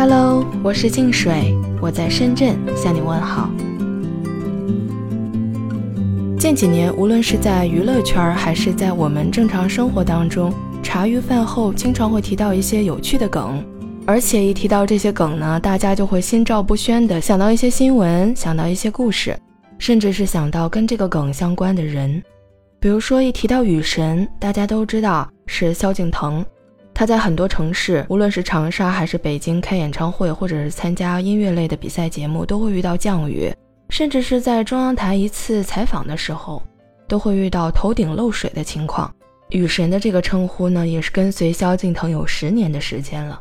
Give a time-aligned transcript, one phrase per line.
[0.00, 3.50] Hello，我是静水，我在深圳向你问好。
[6.38, 10.50] 近几年，无论是在娱乐圈还是在我们正常生活当中，
[10.82, 13.62] 茶余饭后经常会提到一些有趣的梗，
[14.06, 19.38] 而且一提到这些梗呢，大家就会心照不宣的想到一些新闻，想到一些故事，
[19.76, 22.22] 甚至是想到跟这个梗相关的人。
[22.80, 26.42] 比如说，一提到雨神，大家都知道是萧敬腾。
[27.00, 33.50] 他在很多城市，无论是长沙还是北京开演唱会，或者是参加音乐类的比赛节目，都会遇到降雨，
[33.88, 36.62] 甚至是在中央台一次采访的时候，
[37.08, 39.10] 都会遇到头顶漏水的情况。
[39.48, 43.40] 雨神的这个称呼呢，也是跟随萧敬腾有十年的时间了，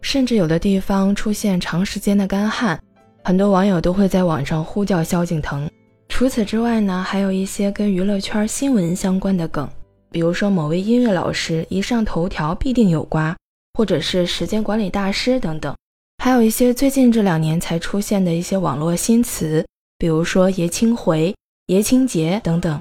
[0.00, 2.80] 甚至有的地方出现长时间的干旱，
[3.22, 5.68] 很多网友都会在网上呼叫萧敬腾。
[6.08, 9.68] 除此之外呢，还有一些跟娱乐圈新闻相关的梗。
[10.10, 13.36] 比如说某位音乐老师一上头条必定有瓜，
[13.74, 15.76] 或者是时间管理大师等等，
[16.22, 19.66] 还有一些最近这两年才出现的一些网络新词，
[19.98, 21.34] 比如说爷青回、
[21.66, 22.80] 爷青结等等。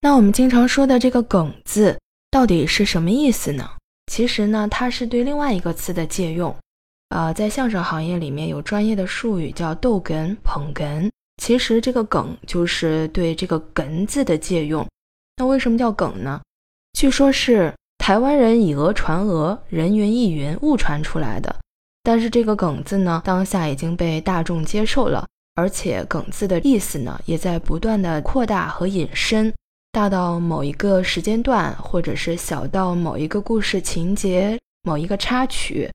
[0.00, 1.98] 那我们经常说的这个“梗”字
[2.30, 3.70] 到底是什么意思呢？
[4.12, 6.54] 其实呢，它是对另外一个词的借用。
[7.08, 11.08] 呃，在相声行业里面有专业的术语叫逗哏、捧哏，
[11.40, 14.86] 其实这个“梗”就是对这个“哏”字的借用。
[15.36, 16.40] 那为什么叫梗呢？
[16.94, 21.54] 据说，是台湾人以讹传讹，人云亦云误传出来的。
[22.04, 29.52] 但是这个“梗”字呢，当下已经被大众接受了，而且“梗”字的意思呢，也在不断的扩大和引申，
[29.90, 35.90] 大到某一个时间段，或者是小到某一个故事情节、某一个插曲，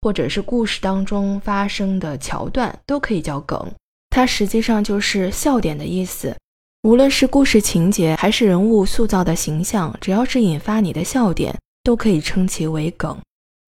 [0.00, 3.70] 或者是故事当中发生的桥段，都可以叫梗。
[4.08, 6.34] 它实际上就是笑点的意思。
[6.82, 13.18] 无论是故事情节还是人物塑造的形象，只要是引发你的笑点，都可以称其为梗。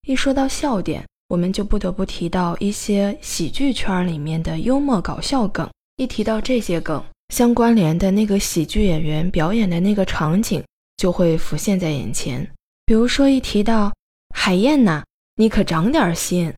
[0.07, 5.69] 一说到笑点，我们就不得不提到一些喜剧圈里面的幽默搞笑梗。
[5.97, 10.65] 一提到这些梗，相关联的那个喜剧演员表演的那个场景
[10.97, 12.51] 就会浮现在眼前。
[12.87, 13.93] 比如说，一提到
[14.35, 15.05] 海燕呐，
[15.37, 16.51] 你可长点心，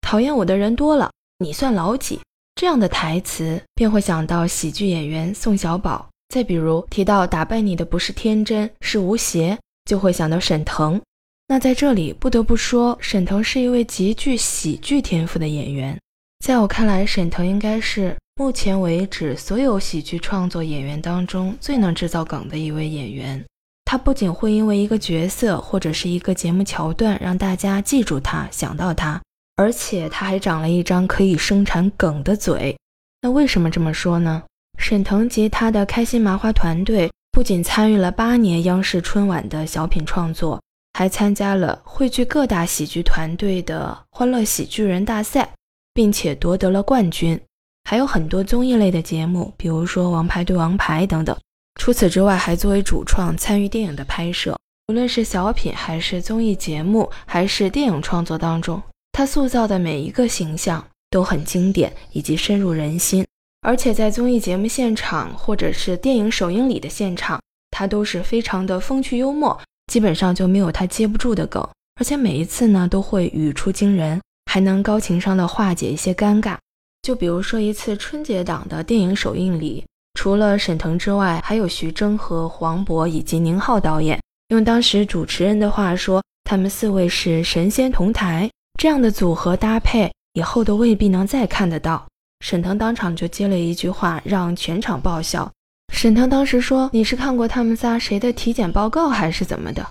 [0.00, 2.18] 讨厌我的人多了，你算老几？
[2.60, 6.06] 这样的台词便会想到喜剧演员宋小宝。
[6.28, 11.00] 再比如提到打败你的不是天真，是吴邪，就会想到沈腾。
[11.48, 15.98] 那在这里不得不说，沈腾是一位极具喜剧天赋的演员。
[16.44, 23.42] 在我看来，沈腾应该是目前为止所有喜剧创作演员当中最能制造梗的一位演员。
[23.86, 29.18] 他不仅会因为一个角色或者是一个节目桥段让大家记住他、想到他。
[29.60, 32.74] 而且他还长了一张可以生产梗的嘴。
[33.20, 34.42] 那为什么这么说呢？
[34.78, 40.58] 沈腾及他的开心麻花团队不仅参与了八年央视春晚的小品创作，
[40.94, 45.52] 还参加了汇聚各大喜剧团队的欢乐喜剧人大赛，
[45.92, 47.38] 并且夺得了冠军。
[47.84, 51.36] 还有很多综艺类的节目，比如说《王牌对王牌》等等。
[51.78, 58.82] 除此之外，还作为主创参与电影的拍摄，无论是小品还是综艺节目，还是电影创作当中。
[59.12, 63.26] 他塑造的每一个形象都很经典，以及深入人心。
[63.62, 67.38] 而且在综艺节目现场或者是电影首映礼的现场，
[67.70, 69.60] 他都是非常的风趣幽默，
[69.92, 71.66] 基本上就没有他接不住的梗。
[72.00, 76.56] 而且每一次呢，都会语出惊人，还能高情商的化解一些尴尬。
[77.02, 79.84] 就比如说一次春节档的电影首映礼，
[80.14, 84.18] 除了沈腾之外，还有徐峥和黄渤以及宁浩导演。
[84.48, 88.50] 用当时主持人的话说，他们四位是神仙同台。
[88.80, 92.08] 这样的组合搭配，以后都未必能再看得到。
[92.42, 95.52] 沈腾当场就接了一句话，让全场爆笑。
[95.92, 99.86] 沈腾当时说：“你是看过他们仨谁的体检报告，还是怎么的？”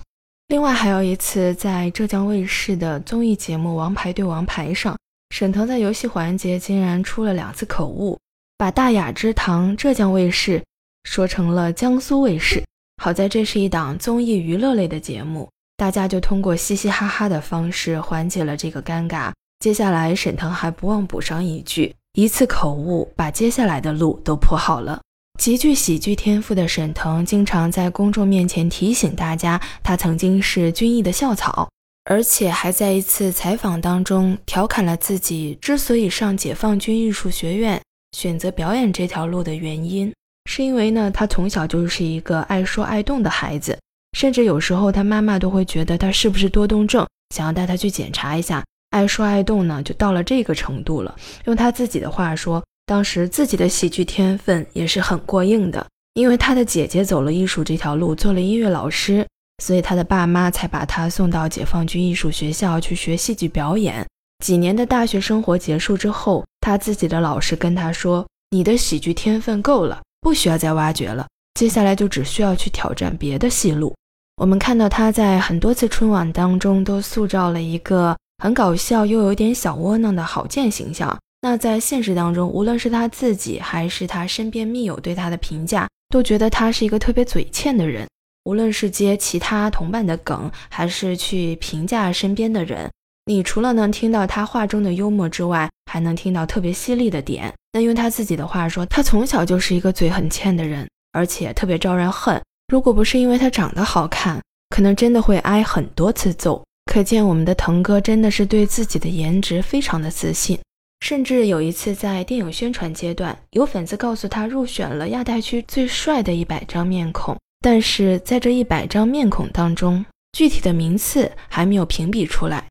[0.50, 4.98] 另外还有一次，在浙江卫视的综艺节目《王牌对王牌》上，
[5.30, 8.18] 沈腾在游戏环节竟然出了两次口误，
[8.58, 10.64] 把大雅之堂浙江卫视
[11.04, 12.64] 说成了江苏卫视。
[12.98, 15.48] 好在这是一档综艺娱乐类的节目。
[15.80, 19.32] 大家就通过嘻嘻哈哈的方式缓解了这个尴尬。
[19.60, 25.00] 接下来，沈腾还不忘补上一句：“一次口误，把接下来的路都铺好了。”
[25.40, 31.70] 极具喜剧天赋的沈腾，经常在公众面前提醒大家，他曾经是军艺的校草，
[32.04, 37.82] 而且还在一次采访当中调侃了自己之所以上解放军艺术学院，
[38.12, 40.14] 选择表演这条路的原因，
[40.52, 43.80] 是因为呢，他从小就是一个爱说爱动的孩子。
[44.14, 48.64] 甚至有时候，他妈妈都会觉得他是不是多动症，想要带他去检查一下。
[48.90, 51.16] 爱说爱动呢，就到了这个程度了。
[51.46, 55.86] 用他自己的话说，当时自己的喜剧天分也是很过硬的，
[56.16, 59.28] 因为他的姐姐走了艺术这条路，做了音乐老师，
[59.64, 64.04] 所以他的爸妈才把他送到解放军艺术学校去学戏剧表演。
[64.44, 73.94] 几年的大学生活结束之后，他自己的老师跟他说：“你的喜剧天分够了，不需要再挖掘了，接下来就只需要去挑战别的戏路。”
[74.40, 81.20] 我们看到他在很多次春晚当中都塑造了一个很搞笑又有点小窝囊的郝建形象。
[81.42, 88.08] 那在现实当中，无论是他自己还是他身边密友对他的评价，都觉得他是一个特别嘴欠的人。
[88.46, 92.90] 无论是接其他同伴的梗，还是去评价身边的人。
[93.26, 97.54] 你除了能听到他话中的幽默之外，还能听到特别犀利的点。
[97.74, 102.42] 那用他自己的话说，他从小就是一个嘴很欠的人，而且特别招人恨。
[102.70, 104.40] 如果不是因为他长得好看，
[104.70, 106.64] 可能真的会挨很多次揍。
[106.86, 110.58] 可见我们的腾哥真的是对自己的颜值非常的自信。
[111.00, 122.64] 甚至有一次在电影宣传阶段，有粉丝告诉他入选了亚太区最帅的一百张面孔，但是在这一百张面孔当中，具体的名次还没有评比出来。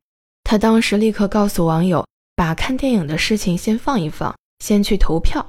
[0.43, 2.05] 他当时立刻告诉网友，
[2.35, 5.45] 把看电影的事情先放一放，先去投票。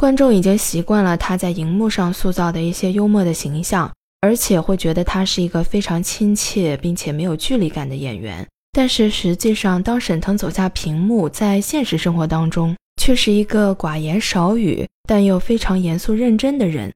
[0.00, 8.46] 观众已经习惯了他在荧幕上塑造的一些幽默的形象，而且会觉得他是一个非常亲切并且没有距离感的演员。
[8.72, 16.92] 但是实际上，当沈腾走下屏幕，在现实生活当中，却是一个寡言少语但又非常严肃认真的人。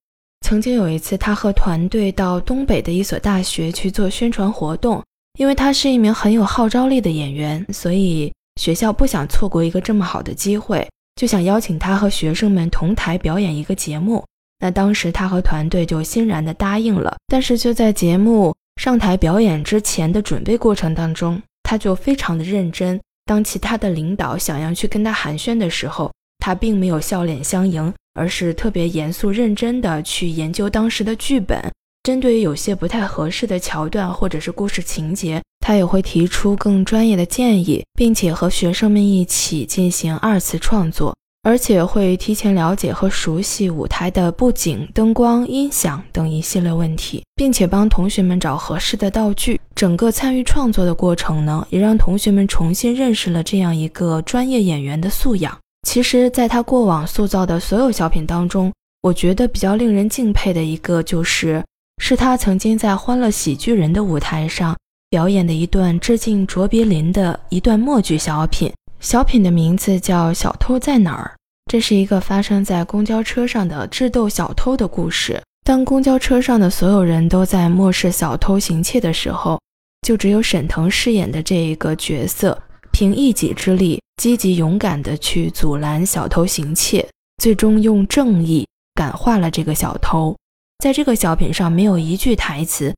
[0.46, 5.02] 曾经有一次，他和团队到东北的一所大学去做宣传活动。
[5.38, 10.84] 因为他是一名很有号召力的演员，所以学校不想错过一个这么好的机会，
[11.18, 14.24] 就想邀请他和学生们同台表演一个节目。
[14.60, 17.16] 那当时他和团队就欣然的答应了。
[17.26, 23.00] 但是就在节目上台表演之前的准备过程当中，他就非常的认真。
[23.24, 31.60] 当其他的领导想要去跟他寒暄的时候，他并没有笑脸相迎，而是特别严肃认真的去研究当时的剧本。
[32.04, 49.60] 针对于有些不太合适的桥段或者是故事情节，他也会提出更专业的建议，并且和学生们一起进行二次创作，而且会提前了解和熟悉舞台的布景、灯光、音响等一系列问题，并且帮同学们找合适的道具。
[49.74, 55.54] 整个参与创作的过程呢，也让同学们重新认识了这样一个专业演员的素养。
[55.86, 58.72] 其实，在他过往塑造的所有小品当中，
[59.02, 61.62] 我觉得比较令人敬佩的一个就是。
[62.00, 64.74] 是他曾经在《欢乐喜剧人》的舞台上
[65.10, 68.70] 表演的一段致敬卓别林的一段默剧小品。
[69.00, 71.32] 小品的名字叫《小偷在哪儿》。
[71.70, 75.40] 这是一个发生在公交车上的智斗小偷的故事。
[75.64, 79.58] 当公交车上的所有人都在漠视小偷行窃的时候，
[80.06, 82.60] 就只有沈腾饰演的这一个角色，
[82.92, 87.06] 凭一己之力，积极勇敢地去阻拦小偷行窃，
[87.42, 90.36] 最终用正义感化了这个小偷。
[90.78, 92.94] 在这个小品上没有一句台词，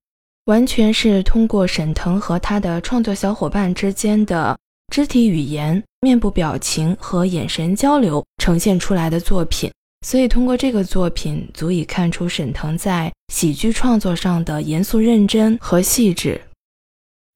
[0.46, 4.58] 完全是通过沈腾和他的创作小伙伴之间的
[4.92, 9.70] 肢体语言、面部表情和眼神交流呈现出来的作品。
[10.06, 16.40] 所以，通过这个作品，足以看出沈腾在喜剧创作上的严肃认真和细致。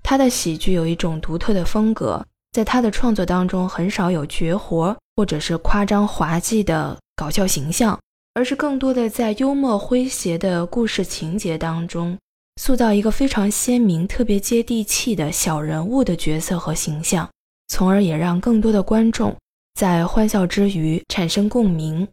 [0.02, 7.98] 他的喜剧有一种独特的风格，在他的创作当中很少有绝活或者是夸张滑稽的搞笑形象。
[8.36, 12.18] 而是更多的在幽默诙谐的故事情节当中，
[12.56, 17.28] 塑造一个非常鲜明、特别接地气的小人物的角色和形象，
[17.68, 19.36] 从而也让更多的观众
[19.74, 22.06] 在欢笑之余产生共鸣。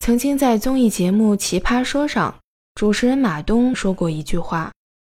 [0.00, 2.34] 曾经在综艺节目《奇葩说》上，
[2.74, 4.72] 主持人马东说过一句话：“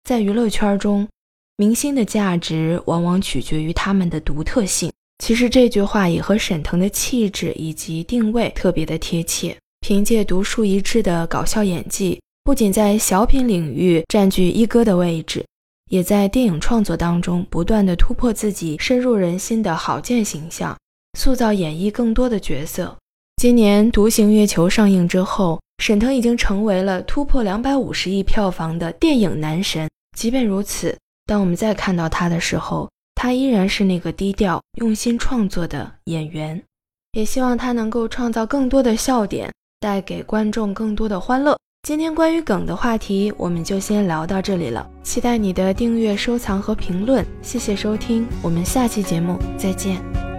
[0.08, 1.06] 在娱乐圈中，
[1.56, 4.90] 明星的价值往往取决于他们的独特性。”
[5.22, 9.54] 其实这句话也和沈腾的气质以及定位特别的贴切。
[9.80, 15.46] 凭借独树一帜的搞笑演技，不仅在小品领域占据一哥的位置，
[15.88, 20.76] 也在电影创作当中不断的突破自己深入人心的郝建形象，
[21.16, 22.96] 塑造演绎更多的角色。
[23.36, 29.88] 今年《独行月球》上映之后，沈腾已经成为了突破两百五十亿票房的电影男神。
[30.18, 36.60] 即便如此，当我们再看到他的时候，他依然是那个低调、用心创作的演员。
[37.12, 39.48] 也希望他能够创造更多的笑点。
[39.78, 41.56] 带给观众更多的欢乐。
[41.82, 44.86] 今天关于梗的话题，我们就先聊到这里了。
[45.02, 47.24] 期待你的订阅、收藏和评论。
[47.40, 50.29] 谢谢收听，我们下期节目再见。